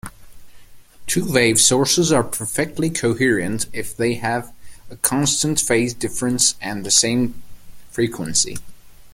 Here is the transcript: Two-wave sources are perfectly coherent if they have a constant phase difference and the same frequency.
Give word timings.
Two-wave 1.05 1.61
sources 1.61 2.11
are 2.11 2.23
perfectly 2.23 2.89
coherent 2.89 3.67
if 3.71 3.95
they 3.95 4.15
have 4.15 4.51
a 4.89 4.95
constant 4.95 5.59
phase 5.59 5.93
difference 5.93 6.55
and 6.59 6.83
the 6.83 6.89
same 6.89 7.39
frequency. 7.91 8.57